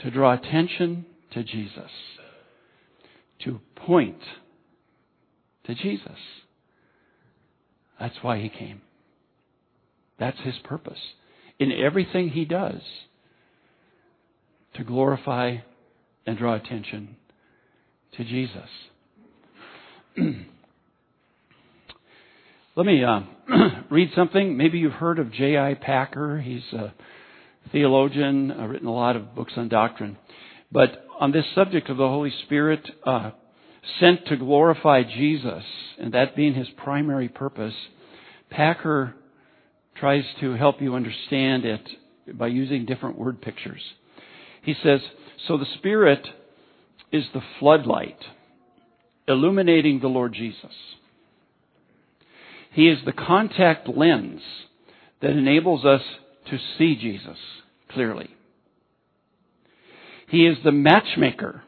to 0.00 0.10
draw 0.10 0.32
attention 0.32 1.04
to 1.32 1.42
Jesus, 1.42 1.90
to 3.44 3.60
point 3.74 4.20
to 5.64 5.74
Jesus. 5.74 6.18
That's 7.98 8.16
why 8.22 8.38
he 8.40 8.48
came. 8.48 8.82
That's 10.18 10.38
his 10.40 10.54
purpose. 10.64 10.98
In 11.58 11.72
everything 11.72 12.28
he 12.30 12.44
does, 12.44 12.80
to 14.74 14.84
glorify 14.84 15.56
and 16.26 16.36
draw 16.36 16.54
attention 16.54 17.16
to 18.16 18.24
Jesus. 18.24 18.68
Let 22.76 22.86
me 22.86 23.02
uh, 23.02 23.20
read 23.90 24.10
something. 24.14 24.56
Maybe 24.56 24.78
you've 24.78 24.92
heard 24.92 25.18
of 25.18 25.32
J.I. 25.32 25.74
Packer. 25.74 26.38
He's 26.40 26.64
a 26.72 26.92
theologian, 27.72 28.50
uh, 28.50 28.66
written 28.66 28.86
a 28.86 28.94
lot 28.94 29.16
of 29.16 29.34
books 29.34 29.54
on 29.56 29.68
doctrine. 29.68 30.18
But 30.70 31.06
on 31.18 31.32
this 31.32 31.46
subject 31.54 31.88
of 31.88 31.96
the 31.96 32.08
Holy 32.08 32.32
Spirit 32.44 32.86
uh, 33.06 33.30
sent 34.00 34.26
to 34.26 34.36
glorify 34.36 35.04
Jesus, 35.04 35.64
and 35.98 36.12
that 36.12 36.36
being 36.36 36.54
his 36.54 36.68
primary 36.76 37.28
purpose, 37.28 37.74
Packer 38.50 39.14
tries 39.98 40.24
to 40.40 40.52
help 40.52 40.80
you 40.80 40.94
understand 40.94 41.64
it 41.64 41.88
by 42.34 42.48
using 42.48 42.86
different 42.86 43.18
word 43.18 43.40
pictures. 43.40 43.82
He 44.62 44.74
says, 44.82 45.00
So 45.46 45.56
the 45.56 45.66
Spirit 45.78 46.26
is 47.12 47.24
the 47.32 47.42
floodlight 47.58 48.18
illuminating 49.28 50.00
the 50.00 50.08
Lord 50.08 50.32
Jesus. 50.34 50.72
He 52.72 52.88
is 52.88 52.98
the 53.04 53.12
contact 53.12 53.88
lens 53.88 54.42
that 55.22 55.30
enables 55.30 55.84
us 55.84 56.02
to 56.50 56.58
see 56.76 56.96
Jesus 56.96 57.38
clearly. 57.90 58.30
He 60.28 60.46
is 60.46 60.58
the 60.64 60.72
matchmaker. 60.72 61.62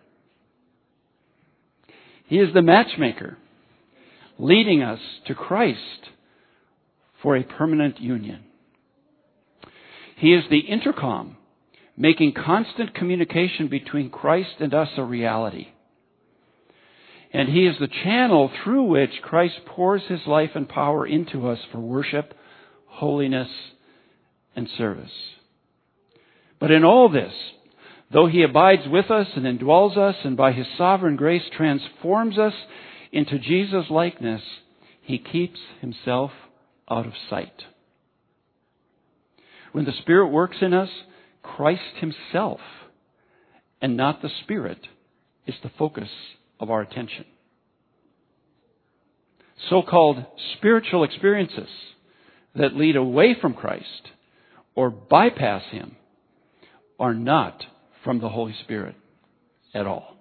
He 2.27 2.37
is 2.39 2.53
the 2.53 2.63
matchmaker 2.63 3.39
leading 4.39 4.83
us 4.83 5.01
to 5.27 5.35
Christ 5.35 6.11
for 7.23 7.37
a 7.37 7.43
permanent 7.43 8.01
union. 8.01 8.45
He 10.17 10.35
is 10.35 10.45
the 10.51 10.59
intercom 10.59 11.37
making 11.99 12.33
constant 12.33 12.95
communication 12.95 13.67
between 13.69 14.09
Christ 14.09 14.61
and 14.61 14.73
us 14.73 14.89
a 14.97 15.03
reality. 15.03 15.67
And 17.33 17.49
He 17.49 17.67
is 17.67 17.77
the 17.79 17.89
channel 17.89 18.51
through 18.63 18.85
which 18.85 19.21
Christ 19.21 19.57
pours 19.67 20.03
His 20.09 20.21
life 20.27 20.51
and 20.55 20.69
power 20.69 21.05
into 21.07 21.49
us 21.49 21.59
for 21.73 21.81
worship, 21.81 22.35
holiness, 22.87 23.49
and 24.55 24.69
service. 24.79 25.11
But 26.61 26.71
in 26.71 26.85
all 26.85 27.09
this, 27.09 27.33
though 28.13 28.29
He 28.29 28.43
abides 28.43 28.83
with 28.87 29.11
us 29.11 29.27
and 29.35 29.45
indwells 29.45 29.99
us 29.99 30.17
and 30.25 30.37
by 30.37 30.53
His 30.53 30.67
sovereign 30.79 31.17
grace 31.17 31.43
transforms 31.57 32.39
us 32.39 32.55
into 33.11 33.39
Jesus' 33.41 33.91
likeness, 33.91 34.43
He 35.03 35.19
keeps 35.19 35.59
Himself 35.81 36.31
out 36.91 37.07
of 37.07 37.13
sight. 37.29 37.63
When 39.73 39.85
the 39.85 39.93
Spirit 40.01 40.29
works 40.29 40.57
in 40.61 40.73
us, 40.73 40.89
Christ 41.43 41.83
Himself 42.01 42.61
and 43.81 43.97
not 43.97 44.23
the 44.23 44.31
Spirit 44.43 44.81
is 45.47 45.55
the 45.63 45.71
focus 45.79 46.09
of 46.61 46.71
our 46.71 46.81
attention. 46.81 47.25
So 49.69 49.83
called 49.83 50.25
spiritual 50.57 51.05
experiences 51.05 51.69
that 52.55 52.77
lead 52.77 52.97
away 52.97 53.37
from 53.41 53.55
Christ 53.55 54.11
or 54.75 54.91
bypass 54.91 55.65
Him 55.71 55.97
are 56.99 57.15
not 57.15 57.63
from 58.05 58.21
the 58.21 58.29
Holy 58.29 58.55
Spirit 58.65 58.97
at 59.75 59.87
all. 59.87 60.17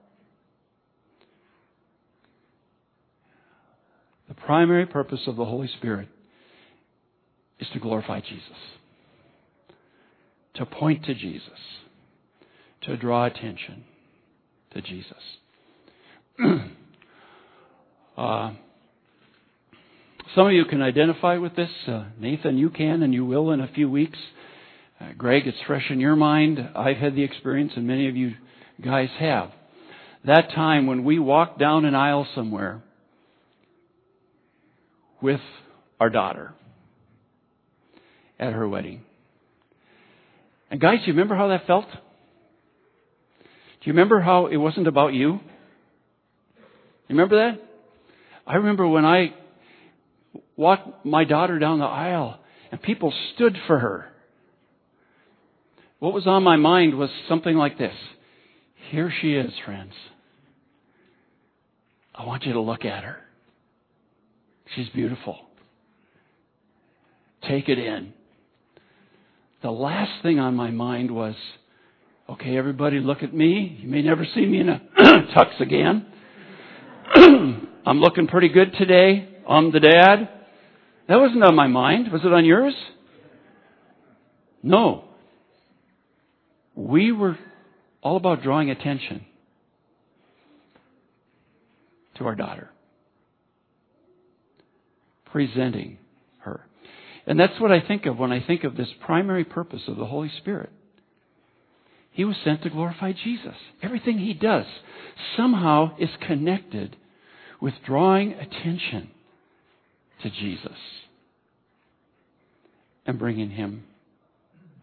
The 4.27 4.34
primary 4.34 4.86
purpose 4.86 5.21
of 5.27 5.36
the 5.36 5.45
Holy 5.45 5.69
Spirit 5.77 6.10
is 7.60 7.67
to 7.74 7.80
glorify 7.80 8.20
Jesus, 8.22 8.58
to 10.56 10.65
point 10.65 11.06
to 11.06 11.13
Jesus, 11.13 11.60
to 12.84 12.98
draw 12.98 13.26
attention 13.26 13.84
to 14.74 14.82
Jesus. 14.82 15.13
uh, 18.17 18.52
some 20.36 20.48
of 20.48 20.54
you 20.54 20.65
can 20.65 20.82
identify 20.82 21.38
with 21.38 21.56
this. 21.56 21.70
Uh, 21.88 22.06
Nathan, 22.20 22.58
you 22.58 22.70
can, 22.70 23.02
and 23.02 23.13
you 23.13 23.26
will 23.26 23.52
in 23.52 23.62
a 23.62 23.67
few 23.67 23.89
weeks. 23.89 24.20
Uh, 25.00 25.13
Greg, 25.17 25.48
it's 25.48 25.58
fresh 25.65 25.86
in 25.89 26.00
your 26.00 26.15
mind. 26.15 26.60
I've 26.76 26.98
had 26.98 27.15
the 27.15 27.24
experience, 27.24 27.74
and 27.76 27.88
many 27.88 28.08
of 28.10 28.15
you 28.15 28.34
guys 28.84 29.10
have. 29.20 29.52
That 30.26 30.52
time 30.54 30.88
when 30.88 31.04
we 31.04 31.20
walked 31.20 31.60
down 31.60 31.86
an 31.86 31.96
aisle 31.96 32.28
somewhere 32.36 32.82
with 35.22 35.41
our 36.00 36.10
daughter 36.10 36.54
at 38.39 38.54
her 38.54 38.67
wedding. 38.67 39.02
And 40.69 40.80
guys, 40.80 41.00
do 41.00 41.08
you 41.08 41.13
remember 41.13 41.36
how 41.36 41.47
that 41.50 41.65
felt? 41.65 41.88
Do 41.89 43.84
you 43.84 43.93
remember 43.93 44.19
how 44.19 44.47
it 44.47 44.58
wasn't 44.58 44.88
about 44.88 45.13
you? 45.13 45.39
You 47.08 47.15
remember 47.15 47.38
that? 47.38 47.62
I 48.45 48.56
remember 48.56 48.88
when 48.88 49.06
I 49.06 49.34
walked 50.56 51.06
my 51.06 51.23
daughter 51.23 51.60
down 51.60 51.80
the 51.80 51.86
aisle 51.86 52.39
and 52.71 52.82
people 52.82 53.13
stood 53.34 53.58
for 53.67 53.80
her. 53.80 54.12
What 56.00 56.13
was 56.13 56.28
on 56.28 56.43
my 56.43 56.58
mind 56.58 56.97
was 56.97 57.10
something 57.28 57.56
like 57.56 57.78
this. 57.78 57.95
Here 58.89 59.12
she 59.21 59.34
is, 59.34 59.52
friends. 59.65 59.93
I 62.13 62.26
want 62.26 62.43
you 62.45 62.54
to 62.54 62.62
look 62.62 62.86
at 62.86 63.04
her. 63.04 63.17
She's 64.76 64.89
beautiful. 64.89 65.38
Take 67.47 67.69
it 67.69 67.80
in. 67.80 68.13
The 69.63 69.72
last 69.72 70.22
thing 70.22 70.39
on 70.39 70.56
my 70.56 70.70
mind 70.70 71.10
was, 71.10 71.36
okay, 72.30 72.58
everybody 72.58 73.00
look 73.00 73.24
at 73.24 73.34
me. 73.34 73.80
You 73.82 73.89
may 73.89 74.04
never 74.04 74.26
see 74.36 74.46
me 74.46 74.60
in 74.60 74.70
a 74.70 74.82
tux 75.00 75.60
again. 75.60 76.06
I'm 77.86 78.00
looking 78.00 78.28
pretty 78.28 78.50
good 78.50 78.74
today. 78.78 79.28
I'm 79.50 79.72
the 79.72 79.80
dad. 79.80 80.30
That 81.08 81.15
wasn't 81.15 81.43
on 81.43 81.56
my 81.56 81.67
mind. 81.67 82.12
Was 82.12 82.22
it 82.24 82.32
on 82.32 82.46
yours? 82.46 82.76
No. 84.62 85.06
We 86.76 87.12
were 87.12 87.38
all 88.04 88.17
about 88.17 88.43
drawing 88.43 88.70
attention 88.70 89.26
to 92.17 92.26
our 92.26 92.36
daughter. 92.36 92.70
Presenting. 95.32 95.98
And 97.27 97.37
that's 97.37 97.59
what 97.59 97.73
I 97.73 97.81
think 97.81 98.05
of 98.05 98.17
when 98.17 98.31
I 98.31 98.41
think 98.41 98.63
of 98.63 98.77
this 98.77 98.87
primary 99.05 99.43
purpose 99.43 99.81
of 99.87 99.97
the 99.97 100.05
Holy 100.05 100.31
Spirit. 100.37 100.71
He 102.11 102.23
was 102.23 102.37
sent 102.43 102.63
to 102.63 102.69
glorify 102.69 103.11
Jesus. 103.11 103.53
Everything 103.83 104.17
he 104.17 104.33
does 104.33 104.65
somehow 105.35 105.97
is 105.99 106.09
connected 106.25 106.95
with 107.61 107.73
drawing 107.85 108.33
attention 108.33 109.11
to 110.23 110.29
Jesus 110.29 110.77
and 113.05 113.19
bringing 113.19 113.51
him 113.51 113.83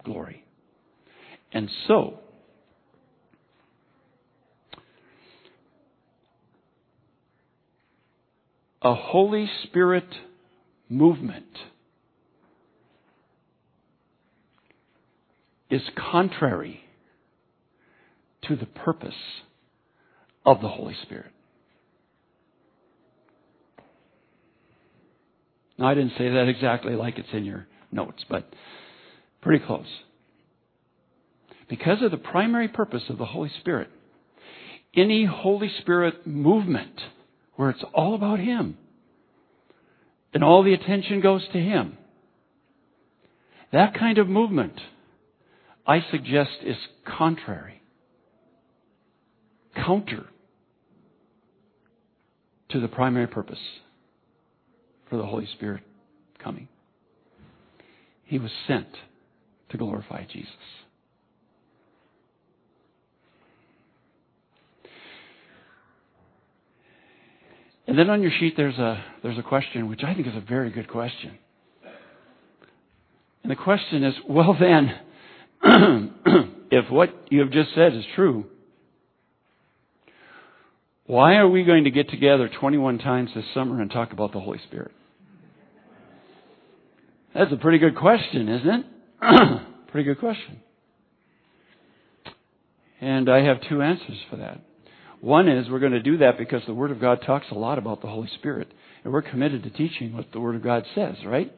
glory. 0.04 0.44
And 1.50 1.70
so, 1.88 2.18
a 8.82 8.94
Holy 8.94 9.50
Spirit 9.64 10.08
movement 10.90 11.46
is 15.74 15.82
contrary 15.96 16.80
to 18.46 18.54
the 18.54 18.66
purpose 18.66 19.14
of 20.46 20.60
the 20.60 20.68
Holy 20.68 20.94
Spirit. 21.02 21.32
Now, 25.76 25.86
I 25.86 25.94
didn't 25.94 26.12
say 26.16 26.28
that 26.28 26.46
exactly 26.48 26.94
like 26.94 27.18
it's 27.18 27.28
in 27.32 27.44
your 27.44 27.66
notes, 27.90 28.24
but 28.30 28.48
pretty 29.42 29.64
close. 29.64 29.88
Because 31.68 32.02
of 32.02 32.12
the 32.12 32.18
primary 32.18 32.68
purpose 32.68 33.02
of 33.08 33.18
the 33.18 33.26
Holy 33.26 33.50
Spirit, 33.58 33.90
any 34.94 35.24
Holy 35.24 35.72
Spirit 35.80 36.24
movement 36.24 37.00
where 37.56 37.70
it's 37.70 37.82
all 37.92 38.14
about 38.14 38.38
Him 38.38 38.78
and 40.32 40.44
all 40.44 40.62
the 40.62 40.74
attention 40.74 41.20
goes 41.20 41.42
to 41.52 41.58
Him, 41.58 41.98
that 43.72 43.98
kind 43.98 44.18
of 44.18 44.28
movement, 44.28 44.78
I 45.86 46.04
suggest, 46.10 46.50
is 46.64 46.76
contrary, 47.04 47.82
counter 49.76 50.26
to 52.70 52.80
the 52.80 52.88
primary 52.88 53.26
purpose 53.26 53.58
for 55.10 55.16
the 55.16 55.26
Holy 55.26 55.46
Spirit 55.54 55.82
coming. 56.42 56.68
He 58.24 58.38
was 58.38 58.50
sent 58.66 58.88
to 59.70 59.76
glorify 59.76 60.24
Jesus. 60.24 60.52
And 67.86 67.98
then 67.98 68.08
on 68.08 68.22
your 68.22 68.32
sheet 68.40 68.54
there's 68.56 68.78
a 68.78 69.04
there's 69.22 69.38
a 69.38 69.42
question 69.42 69.88
which 69.88 70.02
I 70.02 70.14
think 70.14 70.26
is 70.26 70.34
a 70.34 70.40
very 70.40 70.70
good 70.70 70.88
question. 70.88 71.38
And 73.42 73.50
the 73.50 73.56
question 73.56 74.02
is, 74.04 74.14
well 74.26 74.56
then, 74.58 74.90
if 76.70 76.90
what 76.90 77.10
you 77.30 77.40
have 77.40 77.50
just 77.50 77.74
said 77.74 77.94
is 77.94 78.04
true, 78.14 78.46
why 81.06 81.36
are 81.36 81.48
we 81.48 81.64
going 81.64 81.84
to 81.84 81.90
get 81.90 82.08
together 82.10 82.48
21 82.60 82.98
times 82.98 83.30
this 83.34 83.44
summer 83.54 83.80
and 83.80 83.90
talk 83.90 84.12
about 84.12 84.32
the 84.32 84.40
Holy 84.40 84.60
Spirit? 84.68 84.92
That's 87.34 87.52
a 87.52 87.56
pretty 87.56 87.78
good 87.78 87.96
question, 87.96 88.48
isn't 88.48 88.86
it? 89.20 89.62
pretty 89.88 90.04
good 90.04 90.20
question. 90.20 90.60
And 93.00 93.28
I 93.28 93.44
have 93.44 93.58
two 93.68 93.82
answers 93.82 94.18
for 94.30 94.36
that. 94.36 94.60
One 95.20 95.48
is 95.48 95.68
we're 95.68 95.80
going 95.80 95.92
to 95.92 96.02
do 96.02 96.18
that 96.18 96.38
because 96.38 96.62
the 96.66 96.74
Word 96.74 96.90
of 96.90 97.00
God 97.00 97.22
talks 97.26 97.46
a 97.50 97.54
lot 97.54 97.78
about 97.78 98.02
the 98.02 98.08
Holy 98.08 98.28
Spirit. 98.38 98.72
And 99.02 99.12
we're 99.12 99.22
committed 99.22 99.62
to 99.64 99.70
teaching 99.70 100.14
what 100.14 100.32
the 100.32 100.40
Word 100.40 100.54
of 100.54 100.62
God 100.62 100.84
says, 100.94 101.16
right? 101.26 101.52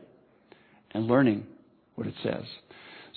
And 0.92 1.06
learning 1.06 1.46
what 1.94 2.06
it 2.06 2.14
says. 2.22 2.42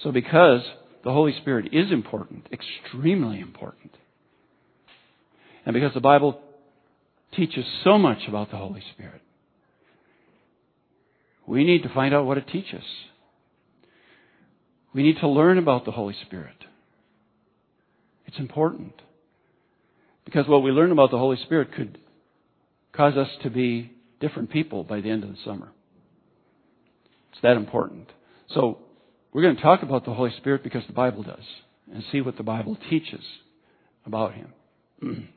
So 0.04 0.12
because 0.12 0.62
the 1.04 1.12
Holy 1.12 1.34
Spirit 1.42 1.74
is 1.74 1.92
important, 1.92 2.48
extremely 2.52 3.40
important, 3.40 3.92
and 5.66 5.74
because 5.74 5.94
the 5.94 6.00
Bible 6.00 6.40
teaches 7.36 7.66
so 7.84 7.98
much 7.98 8.20
about 8.28 8.52
the 8.52 8.58
Holy 8.58 8.84
Spirit, 8.94 9.22
we 11.46 11.64
need 11.64 11.84
to 11.84 11.90
find 11.90 12.14
out 12.14 12.26
what 12.26 12.38
it 12.38 12.48
teaches. 12.48 12.84
We 14.94 15.04
need 15.04 15.18
to 15.20 15.28
learn 15.28 15.58
about 15.58 15.86
the 15.86 15.92
Holy 15.92 16.16
Spirit. 16.26 16.56
It's 18.26 18.40
important. 18.40 18.94
Because 20.26 20.48
what 20.48 20.62
we 20.62 20.72
learn 20.72 20.92
about 20.92 21.12
the 21.12 21.18
Holy 21.18 21.38
Spirit 21.38 21.74
could 21.74 21.98
cause 22.94 23.18
us 23.18 23.30
to 23.44 23.50
be 23.50 23.92
different 24.20 24.52
people 24.52 24.84
by 24.84 25.02
the 25.02 25.10
end 25.10 25.24
of 25.24 25.30
the 25.32 25.38
summer. 25.44 25.70
It's 27.32 27.42
that 27.42 27.58
important. 27.58 28.10
So, 28.54 28.80
we're 29.32 29.42
going 29.42 29.56
to 29.56 29.62
talk 29.62 29.84
about 29.84 30.06
the 30.06 30.14
Holy 30.14 30.32
Spirit 30.38 30.64
because 30.64 30.84
the 30.88 30.94
Bible 30.94 31.24
does 31.24 31.44
and 31.92 32.04
see 32.12 32.22
what 32.22 32.38
the 32.38 32.44
Bible 32.44 32.78
teaches 32.90 33.24
about 34.06 34.34
Him. 34.34 34.54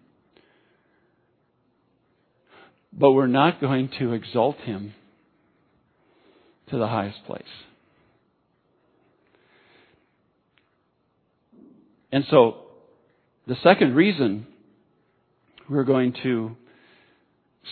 but 2.92 3.12
we're 3.12 3.26
not 3.26 3.60
going 3.60 3.90
to 3.98 4.12
exalt 4.12 4.56
Him 4.58 4.94
to 6.70 6.78
the 6.78 6.86
highest 6.86 7.24
place. 7.26 7.42
And 12.10 12.24
so, 12.30 12.58
the 13.46 13.56
second 13.62 13.94
reason 13.94 14.46
we're 15.68 15.84
going 15.84 16.14
to 16.22 16.56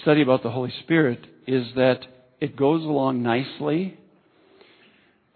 study 0.02 0.22
about 0.22 0.42
the 0.42 0.50
Holy 0.50 0.72
Spirit 0.82 1.26
is 1.46 1.66
that 1.76 2.00
it 2.40 2.56
goes 2.56 2.82
along 2.82 3.22
nicely 3.22 3.98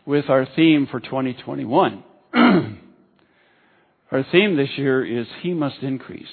with 0.07 0.29
our 0.29 0.47
theme 0.57 0.87
for 0.91 1.01
2021. 1.01 2.05
our 2.35 4.25
theme 4.31 4.57
this 4.57 4.71
year 4.77 5.05
is 5.05 5.27
He 5.43 5.55
must 5.55 5.83
increase. 5.83 6.27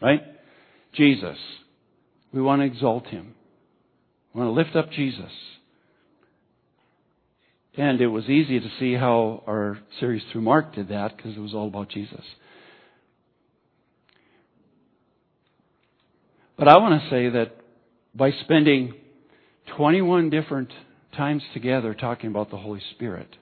Right? 0.00 0.22
Jesus. 0.94 1.36
We 2.32 2.42
want 2.42 2.60
to 2.60 2.66
exalt 2.66 3.06
Him. 3.06 3.34
We 4.32 4.40
want 4.40 4.48
to 4.48 4.52
lift 4.52 4.76
up 4.76 4.90
Jesus. 4.90 5.32
And 7.76 8.00
it 8.00 8.08
was 8.08 8.28
easy 8.28 8.60
to 8.60 8.68
see 8.78 8.94
how 8.94 9.42
our 9.46 9.78
series 9.98 10.22
through 10.30 10.42
Mark 10.42 10.74
did 10.74 10.88
that 10.88 11.16
because 11.16 11.36
it 11.36 11.40
was 11.40 11.54
all 11.54 11.68
about 11.68 11.88
Jesus. 11.88 12.24
But 16.58 16.68
I 16.68 16.76
want 16.78 17.02
to 17.02 17.10
say 17.10 17.30
that 17.30 17.56
by 18.14 18.30
spending 18.44 18.94
21 19.76 20.28
different 20.28 20.70
times 21.16 21.42
together 21.54 21.94
talking 21.94 22.30
about 22.30 22.50
the 22.50 22.56
Holy 22.56 22.82
Spirit, 22.94 23.36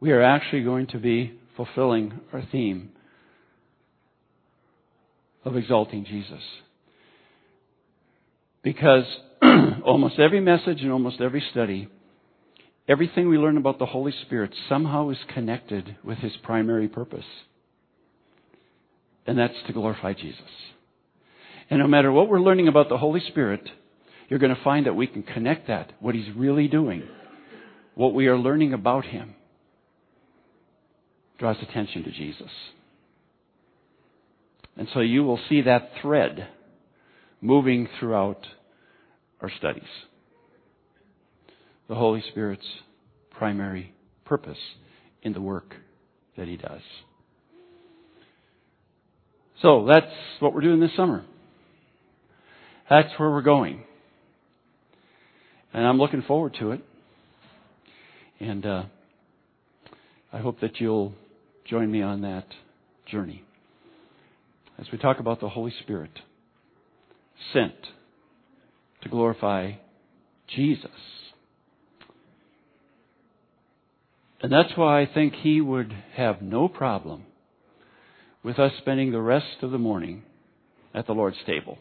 we 0.00 0.12
are 0.12 0.22
actually 0.22 0.62
going 0.62 0.86
to 0.88 0.98
be 0.98 1.38
fulfilling 1.56 2.20
our 2.32 2.42
theme 2.50 2.90
of 5.44 5.56
exalting 5.56 6.04
Jesus. 6.04 6.42
Because 8.62 9.04
almost 9.84 10.18
every 10.18 10.40
message 10.40 10.80
and 10.80 10.90
almost 10.90 11.20
every 11.20 11.42
study 11.50 11.88
Everything 12.86 13.28
we 13.28 13.38
learn 13.38 13.56
about 13.56 13.78
the 13.78 13.86
Holy 13.86 14.12
Spirit 14.26 14.54
somehow 14.68 15.08
is 15.08 15.16
connected 15.32 15.96
with 16.04 16.18
his 16.18 16.32
primary 16.42 16.86
purpose. 16.86 17.24
And 19.26 19.38
that's 19.38 19.54
to 19.66 19.72
glorify 19.72 20.12
Jesus. 20.12 20.42
And 21.70 21.78
no 21.78 21.88
matter 21.88 22.12
what 22.12 22.28
we're 22.28 22.42
learning 22.42 22.68
about 22.68 22.90
the 22.90 22.98
Holy 22.98 23.20
Spirit, 23.28 23.66
you're 24.28 24.38
going 24.38 24.54
to 24.54 24.62
find 24.62 24.86
that 24.86 24.94
we 24.94 25.06
can 25.06 25.22
connect 25.22 25.68
that, 25.68 25.92
what 26.00 26.14
he's 26.14 26.34
really 26.34 26.68
doing, 26.68 27.02
what 27.94 28.14
we 28.14 28.26
are 28.26 28.38
learning 28.38 28.72
about 28.72 29.04
him, 29.04 29.34
draws 31.38 31.56
attention 31.62 32.04
to 32.04 32.10
Jesus. 32.10 32.50
And 34.76 34.88
so 34.92 35.00
you 35.00 35.24
will 35.24 35.38
see 35.48 35.62
that 35.62 35.90
thread 36.00 36.48
moving 37.40 37.88
throughout 37.98 38.46
our 39.40 39.50
studies 39.58 39.84
the 41.88 41.94
Holy 41.94 42.22
Spirit's 42.30 42.66
primary 43.30 43.92
purpose 44.24 44.58
in 45.22 45.32
the 45.32 45.40
work 45.40 45.74
that 46.36 46.48
He 46.48 46.56
does. 46.56 46.80
So 49.62 49.86
that's 49.86 50.12
what 50.40 50.54
we're 50.54 50.60
doing 50.62 50.80
this 50.80 50.94
summer. 50.96 51.24
That's 52.88 53.08
where 53.18 53.30
we're 53.30 53.42
going. 53.42 53.82
And 55.74 55.86
I'm 55.86 55.98
looking 55.98 56.22
forward 56.22 56.56
to 56.60 56.70
it. 56.70 56.80
And 58.40 58.64
uh, 58.64 58.84
I 60.32 60.38
hope 60.38 60.60
that 60.60 60.80
you'll 60.80 61.12
join 61.68 61.90
me 61.90 62.00
on 62.02 62.22
that 62.22 62.46
journey 63.06 63.44
as 64.78 64.86
we 64.90 64.98
talk 64.98 65.20
about 65.20 65.40
the 65.40 65.48
Holy 65.48 65.72
Spirit 65.82 66.10
sent 67.52 67.74
to 69.02 69.08
glorify 69.08 69.72
Jesus 70.48 70.90
And 74.44 74.52
that's 74.52 74.76
why 74.76 75.00
I 75.00 75.06
think 75.06 75.36
he 75.36 75.62
would 75.62 75.90
have 76.16 76.42
no 76.42 76.68
problem 76.68 77.22
with 78.42 78.58
us 78.58 78.72
spending 78.76 79.10
the 79.10 79.22
rest 79.22 79.62
of 79.62 79.70
the 79.70 79.78
morning 79.78 80.22
at 80.92 81.06
the 81.06 81.14
Lord's 81.14 81.38
table. 81.46 81.78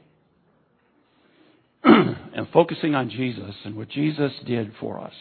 and 2.35 2.47
focusing 2.53 2.95
on 2.95 3.09
Jesus 3.09 3.55
and 3.65 3.75
what 3.75 3.89
Jesus 3.89 4.31
did 4.45 4.73
for 4.79 4.99
us 4.99 5.13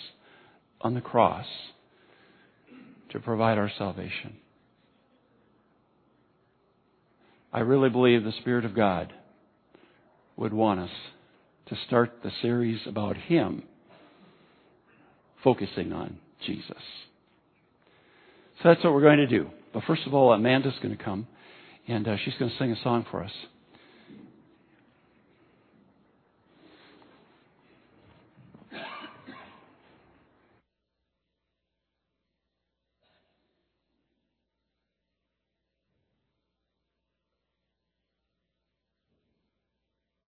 on 0.81 0.95
the 0.95 1.01
cross 1.01 1.47
to 3.11 3.21
provide 3.21 3.59
our 3.59 3.71
salvation. 3.79 4.37
I 7.53 7.61
really 7.61 7.91
believe 7.91 8.25
the 8.25 8.33
Spirit 8.41 8.65
of 8.65 8.75
God 8.75 9.13
would 10.37 10.53
want 10.53 10.81
us 10.81 10.91
to 11.67 11.77
start 11.87 12.21
the 12.23 12.31
series 12.41 12.81
about 12.87 13.17
Him, 13.17 13.65
focusing 15.45 15.93
on 15.93 16.19
Jesus. 16.47 16.83
So 18.63 18.69
that's 18.69 18.83
what 18.83 18.95
we're 18.95 19.03
going 19.03 19.19
to 19.19 19.27
do. 19.27 19.51
But 19.75 19.85
first 19.87 20.03
of 20.07 20.15
all, 20.15 20.33
Amanda's 20.33 20.75
going 20.83 20.97
to 20.97 21.03
come, 21.03 21.27
and 21.89 22.07
uh, 22.09 22.17
she's 22.25 22.35
going 22.39 22.51
to 22.51 22.59
sing 22.59 22.73
a 22.73 22.83
song 22.83 23.05
for 23.11 23.23
us. 23.23 23.33